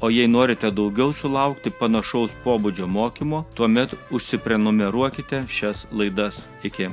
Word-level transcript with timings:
O 0.00 0.08
jei 0.08 0.28
norite 0.28 0.70
daugiau 0.72 1.12
sulaukti 1.12 1.68
panašaus 1.68 2.32
pobūdžio 2.40 2.86
mokymo, 2.88 3.42
tuomet 3.52 3.92
užsiprenumeruokite 4.08 5.42
šias 5.44 5.84
laidas. 5.92 6.38
Iki. 6.64 6.88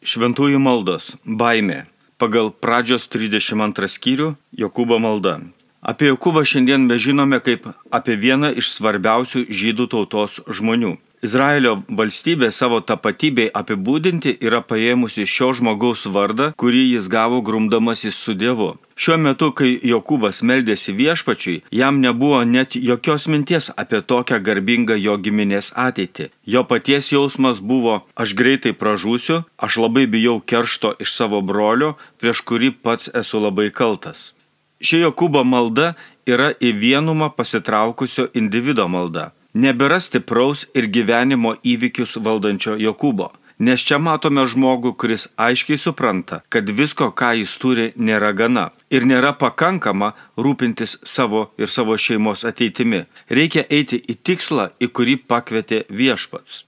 Šventųjų 0.00 0.62
maldos- 0.64 1.12
baimė. 1.42 1.84
Pagal 2.16 2.48
pradžios 2.48 3.04
32 3.12 3.92
skyrių 3.92 4.32
Jokūbo 4.56 4.96
malda. 4.96 5.42
Apie 5.86 6.08
Jokūbą 6.10 6.42
šiandien 6.42 6.88
mes 6.90 6.98
žinome 6.98 7.38
kaip 7.46 7.68
apie 7.94 8.16
vieną 8.18 8.48
iš 8.58 8.72
svarbiausių 8.74 9.44
žydų 9.46 9.84
tautos 9.92 10.40
žmonių. 10.58 10.96
Izraelio 11.26 11.76
valstybė 11.98 12.48
savo 12.52 12.80
tapatybei 12.82 13.46
apibūdinti 13.60 14.34
yra 14.48 14.60
paėmusi 14.66 15.28
šio 15.30 15.52
žmogaus 15.60 16.02
vardą, 16.16 16.50
kurį 16.60 16.82
jis 16.96 17.06
gavo 17.14 17.38
grumdamasis 17.46 18.18
su 18.18 18.34
Dievu. 18.34 18.74
Šiuo 18.98 19.16
metu, 19.22 19.52
kai 19.54 19.72
Jokūbas 19.92 20.42
meldėsi 20.42 20.92
viešpačiui, 20.98 21.62
jam 21.70 22.02
nebuvo 22.02 22.42
net 22.44 22.74
jokios 22.74 23.30
minties 23.30 23.70
apie 23.76 24.02
tokią 24.02 24.42
garbingą 24.42 24.98
jo 24.98 25.16
giminės 25.22 25.72
ateitį. 25.86 26.30
Jo 26.44 26.66
paties 26.66 27.12
jausmas 27.14 27.62
buvo, 27.62 28.00
aš 28.18 28.34
greitai 28.34 28.74
pražūsiu, 28.74 29.44
aš 29.56 29.82
labai 29.86 30.08
bijau 30.10 30.40
keršto 30.40 30.96
iš 30.98 31.14
savo 31.14 31.42
brolio, 31.42 31.94
prieš 32.18 32.42
kurį 32.42 32.74
pats 32.82 33.12
esu 33.14 33.38
labai 33.38 33.70
kaltas. 33.70 34.32
Ši 34.80 35.00
Jokūbo 35.06 35.40
malda 35.44 35.94
yra 36.28 36.50
į 36.60 36.74
vienumą 36.76 37.30
pasitraukusio 37.36 38.28
individo 38.36 38.84
malda. 38.92 39.30
Nebėra 39.56 39.96
stipraus 40.04 40.66
ir 40.76 40.90
gyvenimo 40.92 41.54
įvykius 41.64 42.18
valdančio 42.20 42.76
Jokūbo. 42.76 43.30
Nes 43.56 43.80
čia 43.80 43.96
matome 43.96 44.42
žmogų, 44.44 44.92
kuris 45.00 45.30
aiškiai 45.40 45.80
supranta, 45.80 46.42
kad 46.52 46.68
visko, 46.68 47.08
ką 47.08 47.30
jis 47.38 47.54
turi, 47.56 47.86
nėra 47.96 48.34
gana. 48.36 48.66
Ir 48.92 49.08
nėra 49.08 49.32
pakankama 49.32 50.12
rūpintis 50.36 50.98
savo 51.08 51.46
ir 51.56 51.72
savo 51.72 51.96
šeimos 51.96 52.44
ateitimi. 52.44 53.06
Reikia 53.32 53.64
eiti 53.72 53.96
į 53.96 54.20
tikslą, 54.20 54.74
į 54.76 54.92
kurį 54.92 55.16
pakvietė 55.24 55.86
viešpats. 55.88 56.66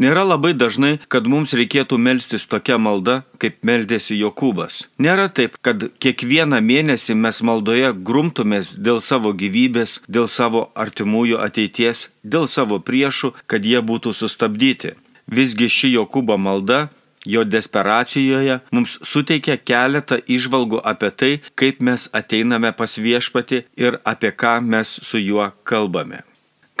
Nėra 0.00 0.22
labai 0.24 0.54
dažnai, 0.56 0.96
kad 1.12 1.26
mums 1.28 1.52
reikėtų 1.52 1.98
melstis 2.00 2.46
tokia 2.48 2.78
malda, 2.80 3.22
kaip 3.36 3.58
meldėsi 3.66 4.16
Jokūbas. 4.16 4.86
Nėra 4.96 5.28
taip, 5.28 5.58
kad 5.60 5.84
kiekvieną 6.00 6.62
mėnesį 6.64 7.18
mes 7.18 7.42
maldoje 7.44 7.92
grumtumės 7.92 8.72
dėl 8.72 9.02
savo 9.04 9.34
gyvybės, 9.36 10.00
dėl 10.08 10.30
savo 10.32 10.70
artimųjų 10.74 11.42
ateities, 11.44 12.08
dėl 12.24 12.48
savo 12.48 12.80
priešų, 12.80 13.34
kad 13.46 13.68
jie 13.68 13.84
būtų 13.84 14.16
sustabdyti. 14.16 14.96
Visgi 15.28 15.68
ši 15.68 15.94
Jokūbo 15.98 16.40
malda 16.40 16.88
jo 17.26 17.44
desperacijoje 17.44 18.58
mums 18.72 18.98
suteikia 19.06 19.58
keletą 19.60 20.18
išvalgų 20.26 20.82
apie 20.84 21.10
tai, 21.10 21.32
kaip 21.54 21.80
mes 21.80 22.08
ateiname 22.12 22.72
pas 22.76 22.98
viešpati 22.98 23.64
ir 23.76 24.00
apie 24.04 24.32
ką 24.32 24.58
mes 24.64 24.98
su 25.04 25.22
juo 25.22 25.52
kalbame. 25.64 26.24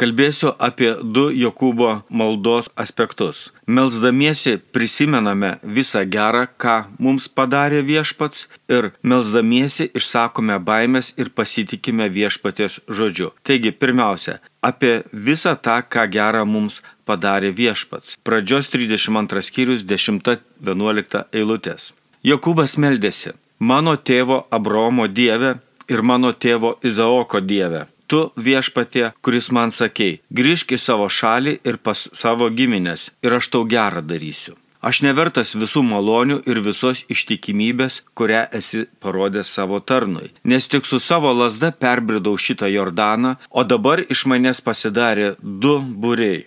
Kalbėsiu 0.02 0.50
apie 0.58 0.88
du 1.14 1.28
Jokūbo 1.30 1.88
maldos 2.10 2.66
aspektus. 2.74 3.52
Melsdamiesi 3.70 4.56
prisimename 4.74 5.50
visą 5.76 6.02
gerą, 6.10 6.48
ką 6.58 6.74
mums 6.98 7.28
padarė 7.30 7.84
viešpats 7.86 8.48
ir 8.66 8.88
melsdamiesi 9.06 9.86
išsakome 10.00 10.56
baimės 10.58 11.12
ir 11.22 11.30
pasitikime 11.30 12.08
viešpatės 12.16 12.80
žodžiu. 12.90 13.30
Taigi, 13.46 13.70
pirmiausia, 13.70 14.40
apie 14.58 15.04
visą 15.12 15.54
tą, 15.54 15.78
ką 15.86 16.08
gerą 16.10 16.42
mums 16.50 16.80
padarė 17.06 17.54
viešpats. 17.62 18.18
Pradžios 18.26 18.74
32 18.74 19.46
skyrius 19.52 19.86
10-11 19.86 21.26
eilutės. 21.30 21.92
Jokūbas 22.26 22.74
meldėsi, 22.74 23.36
mano 23.62 23.94
tėvo 23.94 24.48
Abromo 24.50 25.06
dieve 25.06 25.60
ir 25.86 26.02
mano 26.02 26.34
tėvo 26.34 26.80
Izaoko 26.82 27.38
dieve 27.38 27.86
tu 28.12 28.24
viešpatie, 28.36 29.06
kuris 29.24 29.48
man 29.56 29.72
sakei, 29.72 30.18
grįžk 30.38 30.76
į 30.76 30.82
savo 30.86 31.08
šalį 31.08 31.54
ir 31.64 31.80
pas 31.80 32.08
savo 32.12 32.50
giminės 32.58 33.08
ir 33.24 33.38
aš 33.38 33.48
tau 33.54 33.64
gerą 33.64 34.04
darysiu. 34.04 34.58
Aš 34.82 34.98
nevertas 35.06 35.52
visų 35.54 35.84
malonių 35.86 36.40
ir 36.50 36.58
visos 36.60 37.04
ištikimybės, 37.14 38.00
kurią 38.18 38.42
esi 38.58 38.80
parodęs 39.00 39.52
savo 39.56 39.78
tarnui, 39.78 40.32
nes 40.44 40.66
tik 40.66 40.88
su 40.90 40.98
savo 40.98 41.30
lasda 41.38 41.70
perbridau 41.70 42.34
šitą 42.34 42.66
Jordaną, 42.66 43.36
o 43.48 43.62
dabar 43.62 44.02
iš 44.02 44.26
manęs 44.26 44.60
pasidarė 44.60 45.36
du 45.40 45.78
būrei. 45.78 46.42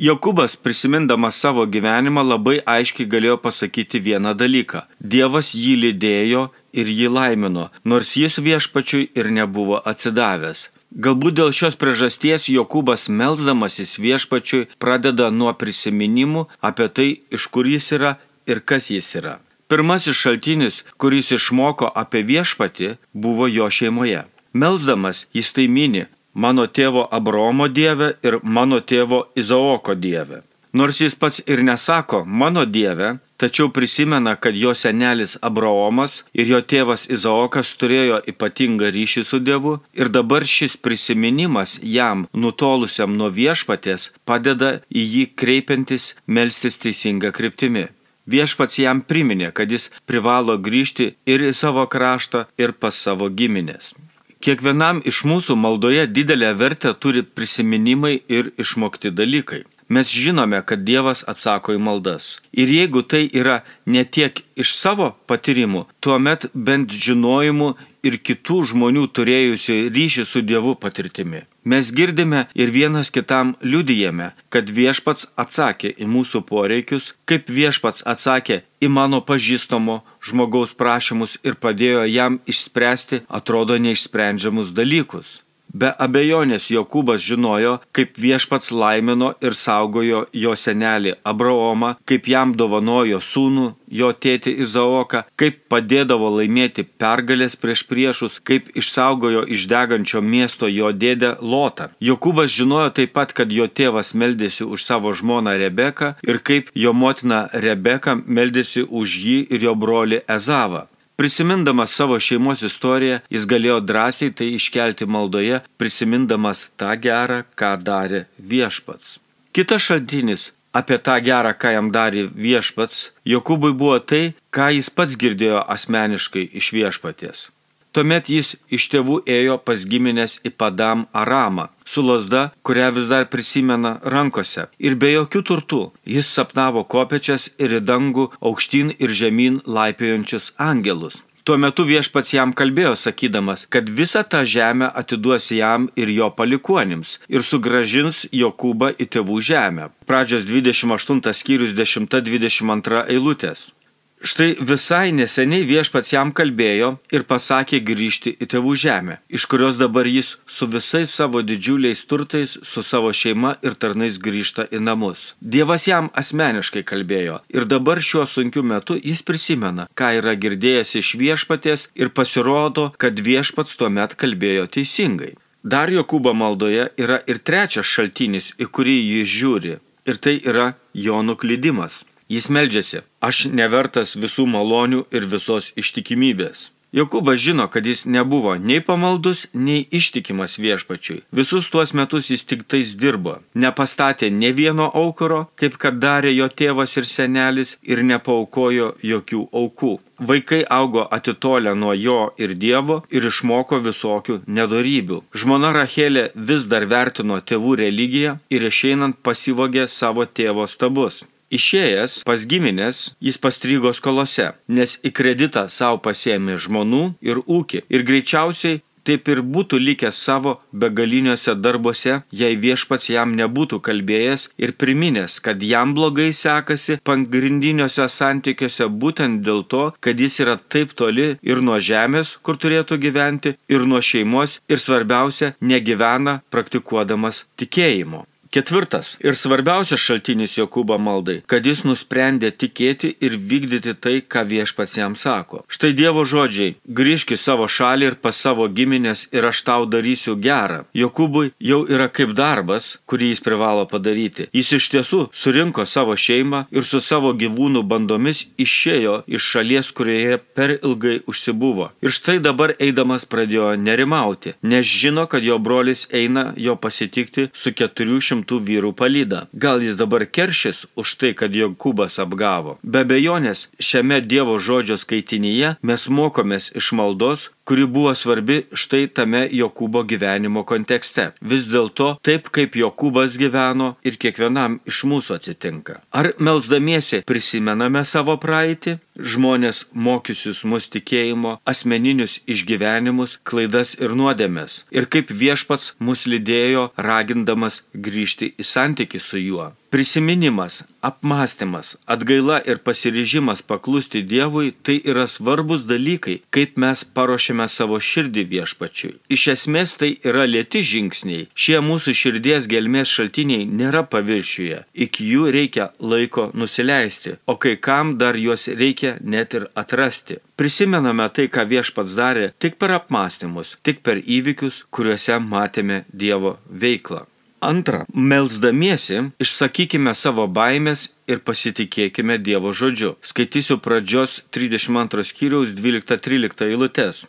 Jokubas, 0.00 0.56
prisimindamas 0.56 1.40
savo 1.40 1.64
gyvenimą, 1.66 2.22
labai 2.24 2.58
aiškiai 2.74 3.08
galėjo 3.14 3.38
pasakyti 3.46 4.00
vieną 4.00 4.36
dalyką. 4.42 4.84
Dievas 5.00 5.50
jį 5.56 5.74
lydėjo 5.84 6.44
ir 6.72 6.92
jį 6.98 7.08
laimino, 7.16 7.66
nors 7.84 8.12
jis 8.16 8.38
viešpačiui 8.44 9.10
ir 9.16 9.32
nebuvo 9.40 9.80
atsidavęs. 9.92 10.68
Galbūt 10.90 11.36
dėl 11.38 11.52
šios 11.54 11.76
priežasties 11.78 12.48
Jokūbas 12.50 13.06
melzdamasis 13.14 13.94
viešpačiui 14.02 14.66
pradeda 14.82 15.30
nuo 15.30 15.52
prisiminimų 15.54 16.48
apie 16.66 16.88
tai, 16.90 17.08
iš 17.30 17.46
kur 17.54 17.68
jis 17.70 17.92
yra 17.94 18.16
ir 18.50 18.58
kas 18.58 18.90
jis 18.90 19.14
yra. 19.14 19.38
Pirmasis 19.70 20.18
šaltinis, 20.18 20.82
kuris 20.98 21.30
išmoko 21.30 21.86
apie 21.94 22.24
viešpatį, 22.26 22.96
buvo 23.14 23.46
jo 23.46 23.70
šeimoje. 23.70 24.24
Melzdamas 24.52 25.28
jis 25.30 25.52
tai 25.54 25.68
mini 25.70 26.08
mano 26.34 26.66
tėvo 26.66 27.06
Abromo 27.06 27.68
dievę 27.68 28.16
ir 28.26 28.40
mano 28.42 28.80
tėvo 28.80 29.28
Izaoko 29.38 29.94
dievę. 29.94 30.42
Nors 30.72 30.98
jis 31.02 31.14
pats 31.14 31.38
ir 31.46 31.62
nesako 31.62 32.24
mano 32.24 32.66
dievę, 32.66 33.18
tačiau 33.40 33.70
prisimena, 33.72 34.34
kad 34.36 34.56
jo 34.56 34.74
senelis 34.74 35.36
Abraomas 35.48 36.20
ir 36.36 36.50
jo 36.52 36.60
tėvas 36.72 37.06
Izaokas 37.16 37.72
turėjo 37.80 38.18
ypatingą 38.32 38.90
ryšį 38.96 39.24
su 39.28 39.40
Dievu 39.46 39.78
ir 40.00 40.12
dabar 40.16 40.44
šis 40.56 40.76
prisiminimas 40.84 41.78
jam, 41.82 42.26
nutolusiam 42.32 43.16
nuo 43.16 43.30
viešpatės, 43.40 44.10
padeda 44.28 44.74
į 44.92 45.06
jį 45.14 45.24
kreipiantis 45.40 46.12
melstis 46.26 46.78
teisinga 46.84 47.32
kryptimi. 47.38 47.88
Viešpats 48.30 48.78
jam 48.78 49.00
priminė, 49.00 49.50
kad 49.56 49.72
jis 49.72 49.88
privalo 50.06 50.58
grįžti 50.68 51.14
ir 51.26 51.48
į 51.48 51.56
savo 51.56 51.86
kraštą, 51.90 52.46
ir 52.60 52.76
pas 52.76 52.94
savo 52.94 53.32
giminės. 53.40 53.94
Kiekvienam 54.40 55.02
iš 55.04 55.24
mūsų 55.28 55.56
maldoje 55.56 56.06
didelę 56.08 56.54
vertę 56.56 56.94
turi 56.96 57.20
prisiminimai 57.24 58.14
ir 58.28 58.54
išmokti 58.60 59.12
dalykai 59.12 59.64
mes 59.90 60.08
žinome, 60.22 60.62
kad 60.62 60.86
Dievas 60.86 61.24
atsako 61.26 61.74
į 61.76 61.82
maldas. 61.82 62.38
Ir 62.54 62.70
jeigu 62.70 63.02
tai 63.02 63.26
yra 63.26 63.60
ne 63.86 64.06
tiek 64.06 64.42
iš 64.56 64.74
savo 64.78 65.12
patyrimų, 65.26 65.86
tuomet 66.00 66.46
bent 66.54 66.94
žinojimu 66.94 67.74
ir 68.06 68.16
kitų 68.22 68.62
žmonių 68.72 69.08
turėjusių 69.16 69.78
ryšį 69.92 70.26
su 70.28 70.42
Dievu 70.46 70.76
patirtimi. 70.80 71.44
Mes 71.64 71.90
girdime 71.92 72.46
ir 72.54 72.70
vienas 72.72 73.10
kitam 73.12 73.52
liudijame, 73.60 74.30
kad 74.48 74.70
viešpats 74.72 75.28
atsakė 75.36 75.92
į 75.92 76.08
mūsų 76.08 76.40
poreikius, 76.48 77.12
kaip 77.28 77.52
viešpats 77.52 78.06
atsakė 78.08 78.62
į 78.80 78.88
mano 78.88 79.20
pažįstamo 79.20 80.00
žmogaus 80.24 80.72
prašymus 80.72 81.36
ir 81.44 81.60
padėjo 81.60 82.06
jam 82.08 82.40
išspręsti 82.48 83.24
atrodo 83.28 83.76
neišsprendžiamus 83.76 84.72
dalykus. 84.72 85.40
Be 85.72 85.92
abejonės 86.02 86.66
Jokūbas 86.74 87.22
žinojo, 87.22 87.76
kaip 87.94 88.16
viešpats 88.18 88.72
laimino 88.74 89.30
ir 89.44 89.54
saugojo 89.54 90.24
jo 90.34 90.56
senelį 90.58 91.14
Abraomą, 91.22 91.92
kaip 92.10 92.26
jam 92.26 92.54
dovanojo 92.58 93.20
sūnų, 93.22 93.68
jo 94.00 94.10
tėtį 94.10 94.56
Izaoką, 94.64 95.22
kaip 95.38 95.62
padėdavo 95.70 96.32
laimėti 96.38 96.82
pergalės 96.82 97.54
prieš 97.54 97.84
priešus, 97.86 98.40
kaip 98.42 98.70
išsaugojo 98.74 99.44
iš 99.46 99.68
degančio 99.70 100.22
miesto 100.22 100.66
jo 100.66 100.90
dėdę 100.90 101.36
Lotą. 101.40 101.90
Jokūbas 102.02 102.50
žinojo 102.50 102.90
taip 102.98 103.14
pat, 103.14 103.34
kad 103.36 103.54
jo 103.54 103.70
tėvas 103.70 104.10
meldėsi 104.14 104.66
už 104.66 104.86
savo 104.86 105.14
žmoną 105.14 105.54
Rebeką 105.62 106.16
ir 106.26 106.42
kaip 106.42 106.74
jo 106.74 106.92
motina 106.92 107.46
Rebeka 107.52 108.18
meldėsi 108.18 108.86
už 108.86 109.18
jį 109.22 109.38
ir 109.54 109.70
jo 109.70 109.78
brolį 109.78 110.24
Ezavą. 110.26 110.89
Prisimindamas 111.20 111.90
savo 111.90 112.16
šeimos 112.16 112.62
istoriją, 112.64 113.18
jis 113.28 113.42
galėjo 113.44 113.74
drąsiai 113.84 114.32
tai 114.32 114.46
iškelti 114.56 115.04
maldoje, 115.04 115.58
prisimindamas 115.76 116.62
tą 116.80 116.94
gerą, 117.02 117.42
ką 117.60 117.74
darė 117.88 118.22
viešpats. 118.52 119.18
Kitas 119.52 119.84
šaltinis 119.84 120.46
apie 120.72 120.96
tą 120.96 121.18
gerą, 121.20 121.52
ką 121.52 121.74
jam 121.76 121.92
darė 121.92 122.24
viešpats, 122.46 123.10
Jokūbui 123.28 123.76
buvo 123.76 123.98
tai, 124.00 124.22
ką 124.48 124.70
jis 124.78 124.88
pats 124.88 125.20
girdėjo 125.20 125.60
asmeniškai 125.76 126.46
iš 126.56 126.72
viešpaties. 126.78 127.50
Tuomet 127.90 128.28
jis 128.30 128.52
iš 128.70 128.84
tėvų 128.92 129.16
ėjo 129.26 129.56
pas 129.66 129.82
giminės 129.92 130.36
į 130.46 130.52
Padam 130.54 131.08
Aramą, 131.22 131.64
su 131.82 132.04
lasda, 132.06 132.42
kurią 132.62 132.90
vis 132.94 133.08
dar 133.10 133.26
prisimena 133.32 133.96
rankose, 134.14 134.68
ir 134.78 134.94
be 134.94 135.10
jokių 135.10 135.42
turtų. 135.48 135.80
Jis 136.06 136.30
sapnavo 136.30 136.84
kopečias 136.86 137.48
ir 137.58 137.74
į 137.80 137.80
dangų 137.90 138.28
aukštyn 138.38 138.94
ir 138.94 139.10
žemyn 139.22 139.58
laipiojančius 139.66 140.52
angelus. 140.70 141.24
Tuo 141.42 141.56
metu 141.58 141.82
viešpats 141.88 142.30
jam 142.36 142.52
kalbėjo, 142.54 142.92
sakydamas, 143.00 143.64
kad 143.74 143.88
visą 143.90 144.22
tą 144.22 144.44
žemę 144.46 144.86
atiduos 145.02 145.48
jam 145.50 145.88
ir 145.98 146.12
jo 146.14 146.28
palikuonims 146.30 147.16
ir 147.32 147.42
sugražins 147.42 148.26
Jokūbą 148.30 148.92
į 149.02 149.08
tėvų 149.16 149.40
žemę. 149.50 149.88
Pradžios 150.06 150.46
28 150.46 151.34
skyrius 151.34 151.74
10-22 151.74 153.02
eilutės. 153.10 153.72
Štai 154.20 154.52
visai 154.60 155.14
neseniai 155.16 155.64
viešpats 155.64 156.10
jam 156.12 156.28
kalbėjo 156.36 156.90
ir 157.08 157.22
pasakė 157.24 157.78
grįžti 157.80 158.34
į 158.36 158.48
tėvų 158.52 158.74
žemę, 158.82 159.14
iš 159.32 159.46
kurios 159.48 159.78
dabar 159.80 160.04
jis 160.04 160.34
su 160.44 160.68
visais 160.68 161.14
savo 161.16 161.40
didžiuliais 161.40 162.02
turtais, 162.04 162.52
su 162.60 162.84
savo 162.84 163.14
šeima 163.16 163.54
ir 163.64 163.78
tarnais 163.80 164.18
grįžta 164.20 164.66
į 164.68 164.82
namus. 164.84 165.22
Dievas 165.40 165.88
jam 165.88 166.10
asmeniškai 166.12 166.82
kalbėjo 166.90 167.38
ir 167.48 167.64
dabar 167.64 168.02
šiuo 168.04 168.26
sunkiu 168.28 168.60
metu 168.60 168.98
jis 169.00 169.24
prisimena, 169.24 169.88
ką 169.96 170.12
yra 170.18 170.36
girdėjęs 170.36 170.92
iš 171.00 171.14
viešpaties 171.16 171.88
ir 171.96 172.12
pasirodo, 172.12 172.90
kad 173.00 173.24
viešpats 173.24 173.80
tuomet 173.80 174.18
kalbėjo 174.20 174.68
teisingai. 174.76 175.38
Dar 175.64 175.88
Jokūbo 175.88 176.36
maldoje 176.36 176.90
yra 177.00 177.22
ir 177.24 177.40
trečias 177.40 177.88
šaltinis, 177.88 178.52
į 178.60 178.68
kurį 178.68 179.00
jis 179.00 179.32
žiūri, 179.32 179.74
ir 180.04 180.20
tai 180.20 180.38
yra 180.44 180.74
jo 180.92 181.24
nuklydimas. 181.24 182.04
Jis 182.30 182.46
meldžiasi, 182.54 183.00
aš 183.26 183.46
nevertas 183.50 184.12
visų 184.14 184.44
malonių 184.46 185.00
ir 185.10 185.24
visos 185.32 185.72
ištikimybės. 185.80 186.68
Jokūbas 186.94 187.38
žino, 187.38 187.68
kad 187.70 187.86
jis 187.86 188.02
nebuvo 188.06 188.56
nei 188.58 188.80
pamaldus, 188.82 189.44
nei 189.54 189.84
ištikimas 189.98 190.56
viešpačiui. 190.58 191.20
Visus 191.30 191.68
tuos 191.70 191.92
metus 191.94 192.30
jis 192.30 192.42
tik 192.42 192.64
tais 192.66 192.92
dirbo. 192.98 193.36
Nepastatė 193.54 194.30
ne 194.34 194.50
vieno 194.54 194.88
aukuro, 195.02 195.44
kaip 195.58 195.74
kad 195.82 195.98
darė 196.02 196.34
jo 196.34 196.48
tėvas 196.60 196.96
ir 196.98 197.06
senelis, 197.06 197.76
ir 197.82 198.02
nepaukojo 198.02 198.92
jokių 199.06 199.42
aukų. 199.62 199.92
Vaikai 200.30 200.60
augo 200.78 201.06
atitolę 201.18 201.74
nuo 201.74 201.94
jo 201.94 202.20
ir 202.38 202.54
Dievo 202.58 203.00
ir 203.10 203.26
išmoko 203.30 203.78
visokių 203.86 204.42
nedorybių. 204.46 205.22
Žmona 205.34 205.70
Rachelė 205.78 206.28
vis 206.34 206.66
dar 206.70 206.86
vertino 206.90 207.38
tėvų 207.40 207.78
religiją 207.86 208.38
ir 208.50 208.66
išeinant 208.70 209.22
pasivogė 209.22 209.86
savo 209.88 210.26
tėvo 210.26 210.66
stabus. 210.66 211.22
Išėjęs 211.50 212.20
pas 212.28 212.44
giminės, 212.46 212.98
jis 213.18 213.38
pastrigo 213.42 213.90
skolose, 213.96 214.52
nes 214.70 214.98
į 215.02 215.10
kreditą 215.18 215.64
savo 215.66 215.98
pasėmė 216.04 216.54
žmonų 216.62 217.02
ir 217.26 217.42
ūkį 217.42 217.82
ir 217.90 218.06
greičiausiai 218.06 218.78
taip 219.06 219.28
ir 219.32 219.40
būtų 219.42 219.80
likęs 219.80 220.20
savo 220.28 220.52
begaliniuose 220.70 221.56
darbuose, 221.58 222.20
jei 222.30 222.58
viešpats 222.64 223.10
jam 223.10 223.34
nebūtų 223.38 223.80
kalbėjęs 223.86 224.48
ir 224.62 224.74
priminęs, 224.80 225.40
kad 225.44 225.62
jam 225.64 225.94
blogai 225.96 226.30
sekasi 226.36 227.00
pagrindiniuose 227.06 228.06
santykiuose 228.06 228.90
būtent 229.02 229.42
dėl 229.46 229.64
to, 229.72 229.84
kad 230.04 230.20
jis 230.20 230.40
yra 230.44 230.58
taip 230.60 230.94
toli 230.94 231.32
ir 231.42 231.62
nuo 231.66 231.80
žemės, 231.80 232.36
kur 232.46 232.60
turėtų 232.60 233.00
gyventi, 233.02 233.56
ir 233.66 233.86
nuo 233.90 234.02
šeimos, 234.04 234.60
ir 234.70 234.78
svarbiausia, 234.78 235.54
negyvena 235.60 236.40
praktikuodamas 236.52 237.46
tikėjimo. 237.58 238.29
Ketvirtas 238.50 239.12
ir 239.22 239.36
svarbiausias 239.38 240.02
šaltinis 240.02 240.56
Jokūbo 240.56 240.96
maldai, 240.98 241.36
kad 241.46 241.62
jis 241.68 241.84
nusprendė 241.86 242.48
tikėti 242.50 243.12
ir 243.22 243.36
vykdyti 243.38 243.92
tai, 243.94 244.16
ką 244.26 244.42
viešpats 244.48 244.96
jam 244.98 245.14
sako. 245.14 245.60
Štai 245.70 245.92
Dievo 245.94 246.24
žodžiai- 246.26 246.74
grįžk 246.98 247.30
į 247.30 247.38
savo 247.38 247.68
šalį 247.70 248.06
ir 248.08 248.16
pas 248.16 248.34
savo 248.34 248.66
giminės 248.66 249.28
ir 249.30 249.46
aš 249.46 249.62
tau 249.62 249.86
darysiu 249.86 250.34
gerą. 250.34 250.84
Jokūbui 250.92 251.52
jau 251.60 251.86
yra 251.86 252.08
kaip 252.08 252.34
darbas, 252.34 252.98
kurį 253.06 253.28
jis 253.30 253.40
privalo 253.40 253.86
padaryti. 253.86 254.48
Jis 254.52 254.72
iš 254.72 254.90
tiesų 254.90 255.20
surinko 255.32 255.86
savo 255.86 256.16
šeimą 256.16 256.66
ir 256.72 256.82
su 256.82 257.00
savo 257.00 257.32
gyvūnų 257.32 257.86
bandomis 257.86 258.46
išėjo 258.58 259.22
iš 259.28 259.42
šalies, 259.42 259.92
kurioje 259.92 260.40
per 260.54 260.70
ilgai 260.82 261.20
užsibuvo. 261.24 261.92
Ir 262.02 262.10
štai 262.10 262.40
dabar 262.42 262.74
eidamas 262.80 263.26
pradėjo 263.26 263.78
nerimauti, 263.78 264.54
nes 264.62 264.84
žino, 264.84 265.28
kad 265.28 265.44
jo 265.44 265.56
brolis 265.58 266.08
eina 266.10 266.52
jo 266.56 266.74
pasitikti 266.74 267.48
su 267.54 267.70
400 267.70 268.39
šimtų 268.40 268.60
vyrų 268.64 268.92
palydą. 268.96 269.46
Gal 269.52 269.82
jis 269.82 269.96
dabar 269.96 270.24
keršis 270.26 270.86
už 270.96 271.14
tai, 271.20 271.34
kad 271.34 271.52
Jokūbas 271.52 272.18
apgavo? 272.18 272.78
Be 272.82 273.04
bejonės, 273.04 273.68
šiame 273.78 274.20
Dievo 274.20 274.58
žodžio 274.58 274.96
skaitinyje 274.96 275.76
mes 275.82 276.08
mokomės 276.08 276.72
iš 276.74 276.92
maldos, 276.92 277.50
kuri 277.70 277.86
buvo 277.86 278.10
svarbi 278.18 278.64
štai 278.74 279.06
tame 279.14 279.44
Jokūbo 279.54 280.00
gyvenimo 280.02 280.64
kontekste. 280.66 281.28
Vis 281.52 281.68
dėlto 281.70 282.16
taip, 282.26 282.48
kaip 282.50 282.74
Jokūbas 282.74 283.36
gyveno 283.38 283.92
ir 284.02 284.18
kiekvienam 284.18 284.80
iš 284.90 285.04
mūsų 285.06 285.36
atsitinka. 285.36 286.00
Ar 286.10 286.32
melzdamiesi 286.42 287.22
prisimename 287.30 288.02
savo 288.02 288.34
praeitį, 288.42 288.96
žmonės 289.22 289.84
mokysius 289.94 290.64
mus 290.66 290.90
tikėjimo, 290.90 291.60
asmeninius 291.62 292.40
išgyvenimus, 292.50 293.38
klaidas 293.46 293.94
ir 294.02 294.18
nuodėmės, 294.18 294.82
ir 294.90 295.06
kaip 295.06 295.30
viešpats 295.30 295.94
mus 296.02 296.26
lydėjo, 296.26 296.88
ragindamas 296.98 297.84
grįžti 297.94 298.56
į 298.58 298.66
santyki 298.66 299.22
su 299.22 299.38
juo. 299.38 299.70
Prisiminimas, 299.90 300.84
apmąstymas, 301.02 301.96
atgaila 302.06 302.60
ir 302.60 302.78
pasiryžimas 302.78 303.62
paklusti 303.62 304.22
Dievui- 304.22 304.72
tai 304.84 305.02
yra 305.04 305.26
svarbus 305.26 305.82
dalykai, 305.82 306.42
kaip 306.50 306.76
mes 306.76 307.04
paruošiame 307.14 307.66
savo 307.68 307.98
širdį 307.98 308.44
viešpačiui. 308.52 309.16
Iš 309.34 309.42
esmės 309.54 309.96
tai 309.98 310.10
yra 310.24 310.44
lėti 310.46 310.80
žingsniai. 310.90 311.48
Šie 311.54 311.78
mūsų 311.88 312.10
širdies 312.20 312.68
gelmės 312.72 313.08
šaltiniai 313.16 313.66
nėra 313.78 314.02
paviršiuje. 314.12 314.78
Iki 314.94 315.22
jų 315.32 315.44
reikia 315.56 315.90
laiko 316.00 316.44
nusileisti, 316.54 317.36
o 317.46 317.56
kai 317.56 317.74
kam 317.76 318.16
dar 318.18 318.34
juos 318.36 318.68
reikia 318.68 319.18
net 319.20 319.54
ir 319.54 319.66
atrasti. 319.74 320.36
Prisimename 320.56 321.26
tai, 321.34 321.48
ką 321.48 321.66
viešpats 321.66 322.14
darė 322.14 322.52
tik 322.60 322.78
per 322.78 322.90
apmąstymus, 322.90 323.76
tik 323.82 324.02
per 324.04 324.16
įvykius, 324.18 324.84
kuriuose 324.90 325.36
matėme 325.40 326.04
Dievo 326.14 326.58
veiklą. 326.70 327.26
Antra, 327.60 328.06
melzdamiesi, 328.14 329.18
išsakykime 329.44 330.14
savo 330.16 330.46
baimės 330.48 331.10
ir 331.28 331.42
pasitikėkime 331.44 332.38
Dievo 332.40 332.72
žodžiu. 332.72 333.18
Skaitysiu 333.20 333.76
pradžios 333.84 334.38
32 334.56 335.26
skyriaus 335.28 335.74
12-13 335.76 336.64
eilutes. 336.70 337.26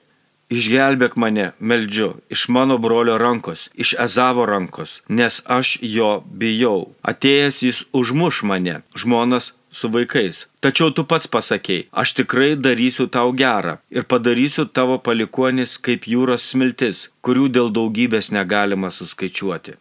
Išgelbėk 0.51 1.17
mane, 1.19 1.51
meldžiu, 1.59 2.09
iš 2.31 2.47
mano 2.47 2.77
brolio 2.79 3.17
rankos, 3.19 3.69
iš 3.75 3.93
Ezavo 4.05 4.47
rankos, 4.47 4.97
nes 5.07 5.41
aš 5.47 5.77
jo 5.83 6.23
bijau. 6.23 6.91
Atėjęs 7.07 7.61
jis 7.67 7.83
užmuš 7.95 8.41
mane, 8.47 8.79
žmonas 8.95 9.51
su 9.71 9.91
vaikais. 9.91 10.47
Tačiau 10.63 10.95
tu 10.95 11.07
pats 11.07 11.27
pasakėjai, 11.27 11.88
aš 11.91 12.15
tikrai 12.19 12.55
darysiu 12.55 13.07
tau 13.11 13.31
gerą 13.35 13.77
ir 13.91 14.07
padarysiu 14.07 14.67
tavo 14.67 15.00
palikonis 15.00 15.77
kaip 15.77 16.07
jūros 16.07 16.51
smiltis, 16.51 17.07
kurių 17.23 17.47
dėl 17.55 17.71
daugybės 17.75 18.31
negalima 18.35 18.91
suskaičiuoti. 18.91 19.79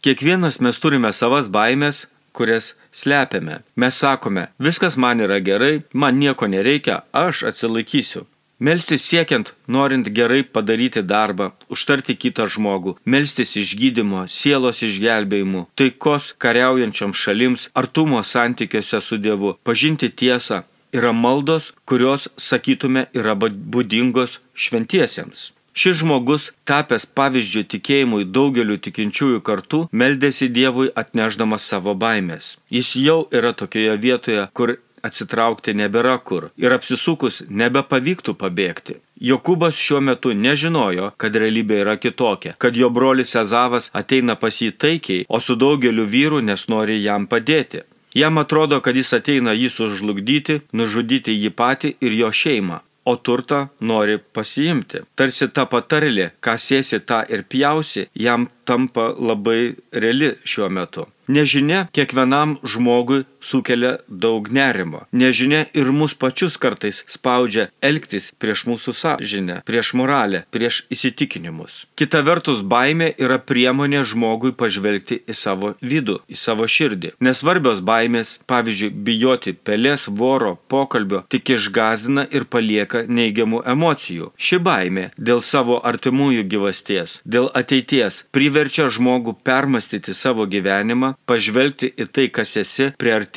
Kiekvienas 0.00 0.56
mes 0.64 0.78
turime 0.80 1.10
savas 1.12 1.50
baimės, 1.52 2.06
kurias 2.32 2.70
slepiame. 2.96 3.58
Mes 3.76 3.98
sakome, 4.00 4.46
viskas 4.56 4.96
man 4.96 5.20
yra 5.20 5.36
gerai, 5.44 5.82
man 5.92 6.16
nieko 6.16 6.48
nereikia, 6.48 7.02
aš 7.12 7.42
atsilaikysiu. 7.50 8.24
Melstis 8.64 9.04
siekiant, 9.04 9.52
norint 9.68 10.08
gerai 10.16 10.40
padaryti 10.54 11.02
darbą, 11.04 11.50
užtarti 11.72 12.16
kitą 12.16 12.48
žmogų, 12.48 12.96
melstis 13.04 13.54
išgydymo, 13.60 14.24
sielos 14.28 14.80
išgelbėjimų, 14.88 15.66
taikos 15.76 16.32
kariaujančiam 16.40 17.12
šalims, 17.12 17.68
artumo 17.76 18.24
santykiuose 18.24 19.04
su 19.04 19.20
Dievu, 19.20 19.54
pažinti 19.64 20.08
tiesą, 20.08 20.64
yra 20.96 21.12
maldos, 21.12 21.72
kurios, 21.84 22.28
sakytume, 22.40 23.08
yra 23.16 23.36
būdingos 23.36 24.40
šventiesiems. 24.52 25.50
Šis 25.80 26.02
žmogus, 26.02 26.50
tapęs 26.68 27.06
pavyzdžių 27.16 27.60
tikėjimui 27.72 28.26
daugeliu 28.36 28.74
tikinčiųjų 28.84 29.38
kartų, 29.48 29.78
meldėsi 29.96 30.50
Dievui 30.52 30.90
atneždamas 31.02 31.64
savo 31.70 31.94
baimės. 32.02 32.58
Jis 32.68 32.90
jau 33.00 33.22
yra 33.32 33.54
tokioje 33.56 33.94
vietoje, 34.02 34.42
kur 34.52 34.74
atsitraukti 35.08 35.72
nebėra 35.80 36.18
kur 36.30 36.50
ir 36.60 36.74
apsisukus 36.76 37.40
nebepavyktų 37.48 38.34
pabėgti. 38.42 38.98
Jokūbas 39.30 39.80
šiuo 39.80 40.02
metu 40.04 40.34
nežinojo, 40.36 41.14
kad 41.16 41.40
realybė 41.44 41.80
yra 41.86 41.96
kitokia, 42.02 42.52
kad 42.60 42.76
jo 42.76 42.92
brolis 42.92 43.32
Ezavas 43.44 43.88
ateina 44.02 44.36
pas 44.36 44.60
jį 44.60 44.74
taikiai, 44.84 45.24
o 45.32 45.40
su 45.40 45.56
daugeliu 45.56 46.04
vyrų, 46.04 46.42
nes 46.44 46.66
nori 46.68 47.00
jam 47.00 47.24
padėti. 47.24 47.86
Jam 48.12 48.36
atrodo, 48.42 48.82
kad 48.84 49.00
jis 49.00 49.14
ateina 49.16 49.56
jį 49.56 49.72
sužlugdyti, 49.72 50.60
nužudyti 50.76 51.40
jį 51.40 51.56
patį 51.56 51.96
ir 52.04 52.20
jo 52.20 52.32
šeimą. 52.42 52.82
O 53.04 53.16
turtą 53.16 53.68
nori 53.80 54.18
pasiimti. 54.32 55.04
Tarsi 55.16 55.48
ta 55.54 55.66
patarlė, 55.70 56.30
ką 56.44 56.56
sėsi 56.60 57.00
tą 57.00 57.22
ir 57.32 57.44
pjausi, 57.48 58.08
jam 58.14 58.48
tampa 58.68 59.10
labai 59.18 59.74
reali 59.92 60.34
šiuo 60.44 60.68
metu. 60.72 61.06
Nežinia 61.30 61.86
kiekvienam 61.94 62.56
žmogui 62.66 63.24
sukelia 63.40 63.98
daug 64.08 64.48
nerimo. 64.52 65.04
Nežinia 65.12 65.64
ir 65.74 65.90
mus 65.92 66.14
pačius 66.14 66.56
kartais 66.60 67.02
spaudžia 67.08 67.68
elgtis 67.82 68.30
prieš 68.38 68.66
mūsų 68.68 68.94
sąžinę, 68.96 69.60
prieš 69.66 69.92
moralę, 69.98 70.44
prieš 70.54 70.84
įsitikinimus. 70.92 71.86
Kita 71.98 72.22
vertus, 72.26 72.62
baimė 72.62 73.10
yra 73.18 73.38
priemonė 73.40 74.04
žmogui 74.04 74.52
pažvelgti 74.56 75.20
į 75.26 75.36
savo 75.36 75.72
vidų, 75.80 76.20
į 76.28 76.38
savo 76.38 76.68
širdį. 76.68 77.14
Nesvarbios 77.24 77.82
baimės, 77.84 78.36
pavyzdžiui, 78.50 78.92
bijoti 79.08 79.54
pelės, 79.54 80.06
voro, 80.08 80.56
pokalbio, 80.68 81.24
tik 81.32 81.54
išgazdina 81.56 82.26
ir 82.30 82.46
palieka 82.46 83.04
neigiamų 83.08 83.64
emocijų. 83.74 84.30
Ši 84.36 84.60
baimė 84.62 85.08
dėl 85.16 85.42
savo 85.46 85.80
artimųjų 85.90 86.46
gyvasties, 86.52 87.20
dėl 87.24 87.50
ateities 87.56 88.24
priverčia 88.34 88.88
žmogų 88.92 89.36
permastyti 89.44 90.14
savo 90.16 90.46
gyvenimą, 90.50 91.14
pažvelgti 91.26 91.90
į 91.96 92.08
tai, 92.14 92.28
kas 92.32 92.56
esi, 92.60 92.90
priartėti 93.00 93.29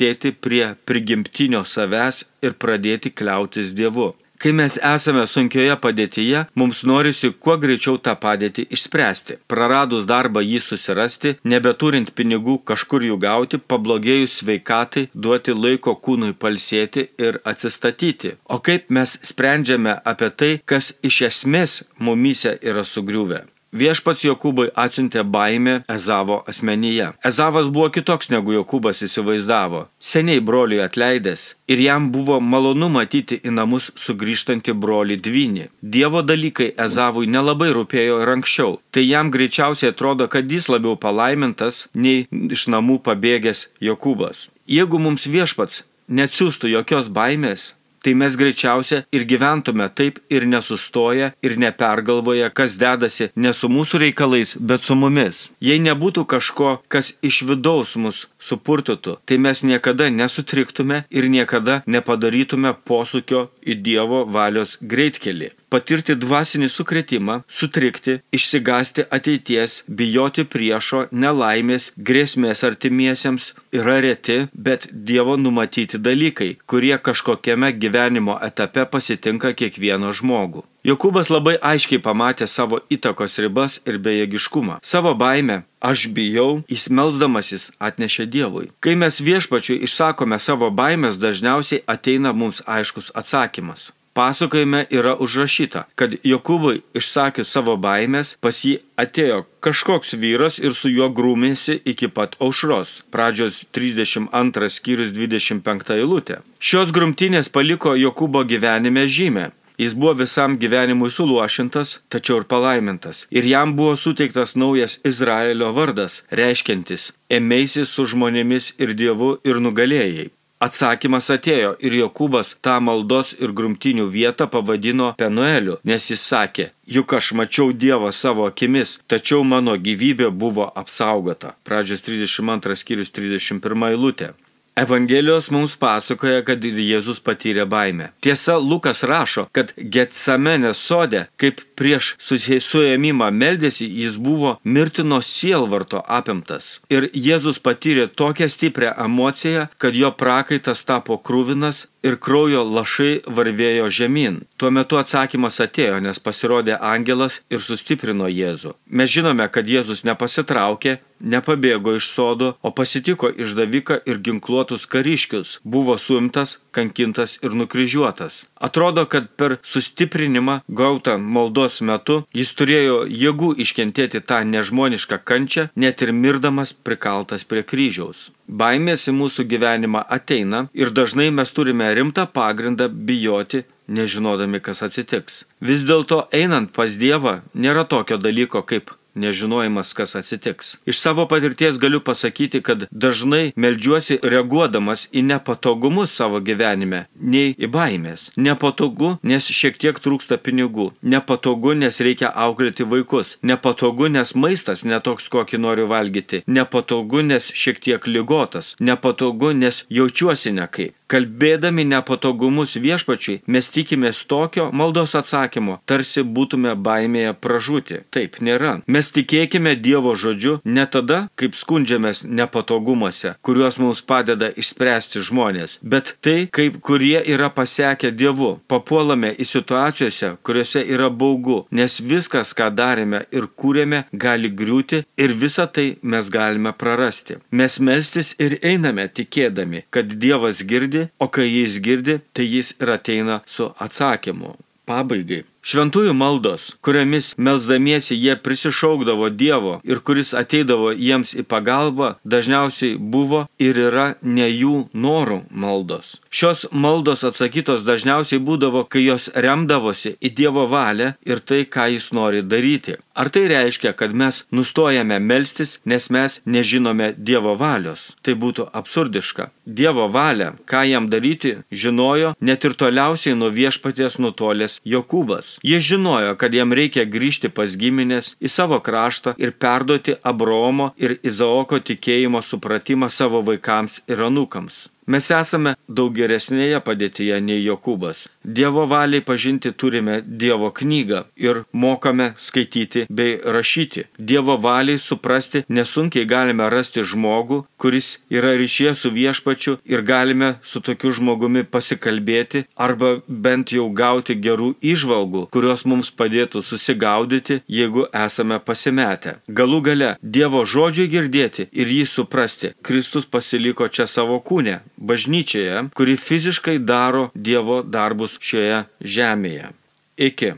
prie 0.44 0.74
prigimtinio 0.88 1.64
savęs 1.64 2.24
ir 2.42 2.58
pradėti 2.58 3.14
kliautis 3.14 3.72
Dievu. 3.74 4.12
Kai 4.44 4.50
mes 4.52 4.74
esame 4.82 5.22
sunkioje 5.30 5.72
padėtyje, 5.80 6.40
mums 6.58 6.82
norisi 6.84 7.30
kuo 7.44 7.54
greičiau 7.62 8.00
tą 8.02 8.12
padėtį 8.20 8.66
išspręsti. 8.76 9.38
Praradus 9.48 10.04
darbą 10.10 10.42
jį 10.44 10.60
susirasti, 10.60 11.36
nebeturint 11.48 12.12
pinigų 12.18 12.58
kažkur 12.68 13.06
jų 13.08 13.16
gauti, 13.22 13.62
pablogėjus 13.72 14.40
sveikatai, 14.42 15.06
duoti 15.14 15.54
laiko 15.56 15.96
kūnui 15.96 16.34
palsėti 16.34 17.06
ir 17.16 17.40
atsistatyti. 17.54 18.34
O 18.44 18.60
kaip 18.60 18.92
mes 18.92 19.16
sprendžiame 19.22 19.96
apie 20.12 20.30
tai, 20.34 20.52
kas 20.66 20.92
iš 21.00 21.22
esmės 21.30 21.80
mumyse 21.96 22.58
yra 22.60 22.84
sugriuvę? 22.84 23.46
Viešpats 23.74 24.22
Jokūbai 24.22 24.68
atsiuntė 24.78 25.24
baimę 25.26 25.80
Ezavo 25.90 26.36
asmenyje. 26.46 27.08
Ezavas 27.26 27.70
buvo 27.74 27.88
kitoks 27.90 28.30
negu 28.30 28.54
Jokūbas 28.54 29.02
įsivaizdavo. 29.02 29.80
Seniai 29.98 30.42
broliui 30.50 30.78
atleidęs 30.84 31.42
ir 31.66 31.82
jam 31.82 32.06
buvo 32.14 32.38
malonu 32.38 32.86
matyti 32.94 33.40
į 33.42 33.50
namus 33.56 33.90
sugrįžtantį 33.98 34.76
brolį 34.78 35.18
dvynį. 35.26 35.66
Dievo 35.82 36.22
dalykai 36.22 36.70
Ezavui 36.86 37.26
nelabai 37.26 37.72
rūpėjo 37.74 38.20
ir 38.22 38.34
anksčiau. 38.36 38.78
Tai 38.94 39.02
jam 39.02 39.34
greičiausiai 39.34 39.90
atrodo, 39.90 40.30
kad 40.30 40.46
jis 40.46 40.70
labiau 40.70 40.94
palaimintas 40.94 41.88
nei 41.94 42.28
iš 42.30 42.68
namų 42.70 43.00
pabėgęs 43.02 43.66
Jokūbas. 43.82 44.52
Jeigu 44.70 45.02
mums 45.02 45.26
viešpats 45.26 45.82
neatsiųstų 46.14 46.70
jokios 46.76 47.10
baimės, 47.10 47.72
tai 48.04 48.14
mes 48.14 48.36
greičiausia 48.36 49.02
ir 49.16 49.24
gyventume 49.24 49.88
taip 49.88 50.20
ir 50.30 50.46
nesustoję 50.46 51.32
ir 51.42 51.56
nepergalvoję, 51.58 52.50
kas 52.50 52.76
dedasi 52.76 53.30
ne 53.36 53.54
su 53.56 53.70
mūsų 53.72 54.02
reikalais, 54.04 54.56
bet 54.60 54.84
su 54.84 54.94
mumis. 54.94 55.48
Jei 55.64 55.80
nebūtų 55.80 56.26
kažko, 56.28 56.78
kas 56.88 57.14
iš 57.24 57.42
vidaus 57.48 57.96
mus 57.96 58.26
supurtytų, 58.44 59.18
tai 59.24 59.38
mes 59.40 59.62
niekada 59.64 60.10
nesutriktume 60.12 61.04
ir 61.10 61.28
niekada 61.32 61.80
nepadarytume 61.86 62.74
posūkio 62.88 63.48
į 63.64 63.78
Dievo 63.84 64.24
valios 64.36 64.76
greitkelį. 64.80 65.52
Patirti 65.74 66.14
dvasinį 66.14 66.68
sukretimą, 66.70 67.40
sutrikti, 67.50 68.20
išsigasti 68.36 69.06
ateities, 69.16 69.80
bijoti 69.88 70.44
priešo, 70.46 71.08
nelaimės, 71.10 71.90
grėsmės 71.96 72.62
artimiesiems 72.68 73.48
yra 73.74 73.96
reti, 74.04 74.44
bet 74.54 74.86
Dievo 74.92 75.34
numatyti 75.40 75.98
dalykai, 75.98 76.52
kurie 76.70 76.94
kažkokiame 77.08 77.72
gyvenimo 77.74 78.38
etape 78.50 78.86
pasitinka 78.92 79.56
kiekvieną 79.58 80.14
žmogų. 80.20 80.62
Jokūbas 80.84 81.30
labai 81.32 81.54
aiškiai 81.64 82.02
pamatė 82.04 82.44
savo 82.44 82.82
įtakos 82.92 83.38
ribas 83.40 83.78
ir 83.88 83.96
bejėgiškumą. 84.04 84.82
Savo 84.84 85.14
baimę, 85.16 85.62
aš 85.80 86.10
bijau, 86.12 86.60
įsmelsdamasis 86.68 87.70
atnešė 87.80 88.26
Dievui. 88.28 88.68
Kai 88.84 88.92
mes 89.00 89.16
viešpačiui 89.16 89.80
išsakome 89.88 90.36
savo 90.36 90.68
baimės, 90.68 91.16
dažniausiai 91.16 91.80
ateina 91.88 92.34
mums 92.36 92.60
aiškus 92.68 93.14
atsakymas. 93.16 93.94
Pasakojime 94.14 94.84
yra 94.92 95.16
užrašyta, 95.16 95.86
kad 95.96 96.18
Jokūbui 96.20 96.84
išsakius 97.00 97.48
savo 97.50 97.78
baimės, 97.80 98.36
pas 98.44 98.60
jį 98.60 98.76
atėjo 99.00 99.40
kažkoks 99.64 100.12
vyras 100.20 100.60
ir 100.60 100.76
su 100.76 100.92
juo 100.92 101.08
grūmėsi 101.08 101.80
iki 101.80 102.12
pat 102.12 102.36
aušros. 102.44 103.00
Pradžios 103.10 103.64
32 103.72 104.70
skyrius 104.76 105.16
25 105.16 105.96
eilutė. 105.96 106.42
Šios 106.60 106.92
grumtinės 106.92 107.48
paliko 107.48 107.96
Jokūbo 107.96 108.44
gyvenime 108.44 109.08
žymę. 109.08 109.50
Jis 109.78 109.94
buvo 109.94 110.12
visam 110.12 110.58
gyvenimui 110.58 111.10
suluošintas, 111.10 111.98
tačiau 112.08 112.38
ir 112.42 112.46
palaimintas. 112.46 113.26
Ir 113.30 113.46
jam 113.46 113.74
buvo 113.76 113.96
suteiktas 113.96 114.54
naujas 114.54 115.00
Izraelio 115.04 115.72
vardas, 115.72 116.22
reiškiantis- 116.30 117.12
ėmėsi 117.36 117.84
su 117.86 118.06
žmonėmis 118.06 118.72
ir 118.78 118.94
Dievu 118.94 119.38
ir 119.44 119.60
nugalėjai. 119.66 120.30
Atsakymas 120.64 121.26
atėjo 121.34 121.74
ir 121.84 121.92
Jokūbas 121.98 122.54
tą 122.64 122.78
maldos 122.80 123.34
ir 123.36 123.50
grumtinių 123.52 124.06
vietą 124.08 124.46
pavadino 124.48 125.10
Penueliu, 125.18 125.76
nes 125.84 126.06
jis 126.08 126.22
sakė, 126.30 126.70
juk 126.86 127.12
aš 127.18 127.32
mačiau 127.32 127.72
Dievą 127.72 128.12
savo 128.12 128.46
akimis, 128.46 128.98
tačiau 129.08 129.42
mano 129.44 129.74
gyvybė 129.76 130.30
buvo 130.30 130.70
apsaugota. 130.82 131.52
Pradžios 131.64 132.00
32 132.06 132.78
skyrius 132.80 133.10
31 133.10 133.90
eilutė. 133.90 134.30
Evangelijos 134.76 135.50
mums 135.54 135.76
pasakoja, 135.78 136.40
kad 136.42 136.64
Jėzus 136.64 137.20
patyrė 137.22 137.62
baimę. 137.70 138.08
Tiesa, 138.24 138.56
Lukas 138.58 139.04
rašo, 139.06 139.46
kad 139.54 139.70
Getsamenės 139.78 140.80
sode, 140.82 141.28
kaip 141.38 141.62
prieš 141.78 142.16
suėmimą 142.18 143.30
meldėsi, 143.30 143.86
jis 143.86 144.18
buvo 144.18 144.56
mirtino 144.64 145.20
sielvarto 145.22 146.02
apimtas. 146.02 146.80
Ir 146.90 147.06
Jėzus 147.14 147.62
patyrė 147.62 148.08
tokią 148.10 148.50
stiprią 148.50 148.96
emociją, 149.06 149.68
kad 149.78 149.94
jo 149.94 150.10
prakaitas 150.10 150.82
tapo 150.82 151.20
krūvinas 151.22 151.86
ir 152.04 152.18
kraujo 152.20 152.64
lašai 152.66 153.22
varvėjo 153.30 153.88
žemyn. 153.98 154.42
Tuo 154.60 154.70
metu 154.74 154.98
atsakymas 155.00 155.60
atėjo, 155.64 156.02
nes 156.04 156.20
pasirodė 156.20 156.76
angelas 156.82 157.40
ir 157.48 157.62
sustiprino 157.64 158.26
Jėzų. 158.28 158.74
Mes 158.90 159.10
žinome, 159.10 159.46
kad 159.54 159.70
Jėzus 159.70 160.04
nepasitraukė, 160.04 160.98
nepabėgo 161.20 161.96
iš 161.98 162.10
sodo, 162.12 162.54
o 162.62 162.70
pasitiko 162.70 163.30
išdaviką 163.30 164.00
ir 164.08 164.20
ginkluotus 164.24 164.86
kariškius, 164.90 165.58
buvo 165.64 165.96
suimtas, 165.98 166.58
kankintas 166.74 167.38
ir 167.42 167.54
nukryžiuotas. 167.58 168.44
Atrodo, 168.56 169.04
kad 169.06 169.28
per 169.36 169.58
sustiprinimą 169.62 170.60
gautą 170.68 171.18
maldos 171.18 171.80
metu 171.80 172.22
jis 172.34 172.54
turėjo 172.58 173.04
jėgų 173.08 173.54
iškentėti 173.64 174.22
tą 174.24 174.40
nežmonišką 174.48 175.20
kančią, 175.24 175.68
net 175.76 176.02
ir 176.02 176.12
mirdamas 176.12 176.72
prikaltas 176.72 177.44
prie 177.44 177.62
kryžiaus. 177.62 178.30
Baimės 178.48 179.06
į 179.08 179.14
mūsų 179.16 179.46
gyvenimą 179.48 180.04
ateina 180.16 180.66
ir 180.76 180.92
dažnai 180.92 181.30
mes 181.32 181.52
turime 181.52 181.88
rimtą 181.96 182.26
pagrindą 182.28 182.90
bijoti 182.92 183.64
nežinodami, 183.88 184.60
kas 184.60 184.82
atsitiks. 184.84 185.44
Vis 185.60 185.84
dėlto 185.88 186.24
einant 186.32 186.72
pas 186.72 186.96
Dievą 187.00 187.40
nėra 187.54 187.84
tokio 187.88 188.20
dalyko 188.20 188.64
kaip 188.68 188.92
nežinojimas, 189.14 189.92
kas 189.96 190.16
atsitiks. 190.18 190.76
Iš 190.86 190.98
savo 191.00 191.26
patirties 191.28 191.78
galiu 191.78 192.00
pasakyti, 192.00 192.62
kad 192.62 192.86
dažnai 192.90 193.52
melžiuosi 193.56 194.18
reaguodamas 194.22 195.06
į 195.12 195.24
nepatogumus 195.28 196.14
savo 196.14 196.40
gyvenime, 196.44 197.04
nei 197.20 197.54
į 197.58 197.70
baimės. 197.74 198.30
Nepatogu, 198.36 199.14
nes 199.22 199.48
šiek 199.48 199.78
tiek 199.80 200.00
trūksta 200.00 200.38
pinigų. 200.38 200.90
Nepatogu, 201.02 201.74
nes 201.78 202.00
reikia 202.00 202.32
auklėti 202.46 202.86
vaikus. 202.88 203.36
Nepatogu, 203.42 204.08
nes 204.12 204.34
maistas 204.34 204.84
netoks, 204.84 205.30
kokį 205.32 205.60
noriu 205.62 205.88
valgyti. 205.90 206.42
Nepatogu, 206.46 207.22
nes 207.22 207.50
šiek 207.54 207.80
tiek 207.80 208.06
lygotas. 208.06 208.74
Nepatogu, 208.80 209.52
nes 209.56 209.84
jaučiuosi 209.90 210.54
nekaip. 210.54 210.94
Kalbėdami 211.14 211.84
nepatogumus 211.84 212.78
viešpačiai, 212.80 213.42
mes 213.46 213.68
tikimės 213.70 214.22
tokio 214.26 214.70
maldos 214.72 215.12
atsakymo, 215.18 215.76
tarsi 215.84 216.24
būtume 216.24 216.72
baimėje 216.80 217.34
pražūti. 217.44 218.00
Taip 218.14 218.40
nėra. 218.40 218.78
Mes 218.88 219.03
tikėkime 219.14 219.74
Dievo 219.76 220.14
žodžiu 220.16 220.58
ne 220.64 220.86
tada, 220.86 221.28
kaip 221.40 221.56
skundžiamės 221.58 222.22
nepatogumuose, 222.24 223.34
kuriuos 223.44 223.78
mums 223.82 224.02
padeda 224.06 224.50
išspręsti 224.54 225.22
žmonės, 225.28 225.78
bet 225.82 226.14
tai, 226.24 226.46
kaip 226.54 226.80
kurie 226.84 227.18
yra 227.34 227.50
pasekę 227.52 228.12
Dievu. 228.14 228.54
Papuolame 228.70 229.32
į 229.36 229.46
situacijose, 229.50 230.34
kuriuose 230.46 230.84
yra 230.96 231.10
baugu, 231.10 231.62
nes 231.70 232.00
viskas, 232.00 232.54
ką 232.56 232.70
darėme 232.74 233.24
ir 233.34 233.48
kūrėme, 233.60 234.04
gali 234.12 234.50
griūti 234.50 235.04
ir 235.20 235.36
visą 235.44 235.66
tai 235.66 235.86
mes 236.02 236.30
galime 236.30 236.74
prarasti. 236.76 237.40
Mes 237.50 237.80
melstis 237.80 238.34
ir 238.38 238.58
einame 238.62 239.08
tikėdami, 239.08 239.84
kad 239.94 240.14
Dievas 240.24 240.62
girdi, 240.64 241.08
o 241.18 241.28
kai 241.28 241.48
jis 241.48 241.80
girdi, 241.84 242.20
tai 242.32 242.48
jis 242.48 242.74
ir 242.80 242.94
ateina 242.98 243.42
su 243.46 243.70
atsakymu. 243.78 244.56
Pabaigai. 244.84 245.44
Šventųjų 245.64 246.12
maldos, 246.12 246.64
kuriomis 246.84 247.30
melzdamiesi 247.40 248.18
jie 248.20 248.34
prisišaukdavo 248.36 249.30
Dievo 249.32 249.78
ir 249.88 250.02
kuris 250.04 250.34
ateidavo 250.36 250.90
jiems 250.92 251.32
į 251.40 251.44
pagalbą, 251.48 252.10
dažniausiai 252.20 252.98
buvo 252.98 253.46
ir 253.56 253.80
yra 253.86 254.04
ne 254.20 254.50
jų 254.50 254.74
norų 254.92 255.38
maldos. 255.48 256.18
Šios 256.34 256.64
maldos 256.74 257.20
atsakytos 257.22 257.84
dažniausiai 257.86 258.40
būdavo, 258.42 258.80
kai 258.90 259.04
jos 259.04 259.28
remdavosi 259.38 260.16
į 260.18 260.32
Dievo 260.34 260.64
valią 260.66 261.12
ir 261.22 261.38
tai, 261.38 261.60
ką 261.62 261.84
jis 261.92 262.08
nori 262.16 262.40
daryti. 262.42 262.96
Ar 263.14 263.28
tai 263.30 263.44
reiškia, 263.52 263.92
kad 263.94 264.10
mes 264.10 264.40
nustojame 264.50 265.20
melstis, 265.22 265.76
nes 265.86 266.08
mes 266.10 266.40
nežinome 266.42 267.12
Dievo 267.14 267.52
valios? 267.60 268.08
Tai 268.26 268.34
būtų 268.34 268.66
absurdiška. 268.80 269.46
Dievo 269.64 270.08
valią, 270.16 270.48
ką 270.66 270.80
jam 270.90 271.06
daryti, 271.12 271.52
žinojo 271.70 272.32
net 272.40 272.66
ir 272.66 272.74
toliausiai 272.82 273.36
nuo 273.38 273.52
viešpaties 273.54 274.18
nutolęs 274.18 274.80
Jokūbas. 274.82 275.60
Jis 275.62 275.86
žinojo, 275.86 276.34
kad 276.34 276.50
jam 276.58 276.74
reikia 276.74 277.06
grįžti 277.06 277.52
pas 277.54 277.78
giminės 277.78 278.32
į 278.42 278.50
savo 278.50 278.80
kraštą 278.82 279.36
ir 279.38 279.54
perduoti 279.54 280.18
Abraomo 280.32 280.90
ir 280.98 281.14
Izaoko 281.22 281.78
tikėjimo 281.78 282.42
supratimą 282.42 283.06
savo 283.20 283.44
vaikams 283.46 284.00
ir 284.10 284.26
anūkams. 284.26 284.88
Mes 285.06 285.26
esame 285.36 285.74
daug 285.88 286.14
geresnėje 286.16 286.78
padėtyje 286.84 287.36
nei 287.44 287.60
Jokūbas. 287.60 288.24
Dievo 288.44 288.86
valiai 288.88 289.20
pažinti 289.24 289.72
turime 289.72 290.22
Dievo 290.24 290.70
knygą 290.72 291.24
ir 291.36 291.62
mokame 291.72 292.30
skaityti 292.40 293.04
bei 293.10 293.36
rašyti. 293.56 294.06
Dievo 294.18 294.56
valiai 294.60 294.98
suprasti 294.98 295.64
nesunkiai 295.68 296.24
galime 296.28 296.68
rasti 296.72 297.04
žmogų, 297.04 297.64
kuris 297.76 298.18
yra 298.32 298.54
ryšyje 298.56 298.94
su 299.00 299.10
viešpačiu 299.12 299.76
ir 299.84 300.02
galime 300.02 300.54
su 300.62 300.80
tokiu 300.80 301.12
žmogumi 301.12 301.66
pasikalbėti 301.68 302.64
arba 302.76 303.18
bent 303.28 303.72
jau 303.76 303.90
gauti 303.92 304.38
gerų 304.40 304.72
išvalgų, 304.80 305.46
kurios 305.52 305.84
mums 305.84 306.12
padėtų 306.12 306.64
susigaudyti, 306.64 307.60
jeigu 307.68 308.08
esame 308.24 308.60
pasimetę. 308.60 309.36
Galų 309.48 309.82
gale 309.90 310.10
Dievo 310.22 310.64
žodžiui 310.64 311.10
girdėti 311.12 311.68
ir 311.72 311.92
jį 311.92 312.04
suprasti. 312.08 312.72
Kristus 312.82 313.28
pasiliko 313.28 313.88
čia 313.88 314.08
savo 314.08 314.40
kūnę 314.40 314.80
bažnyčioje, 314.96 315.88
kuri 315.94 316.16
fiziškai 316.16 316.78
daro 316.78 317.28
Dievo 317.34 317.82
darbus 317.82 318.38
šioje 318.40 318.84
žemėje. 319.00 319.72
Iki. 320.16 320.54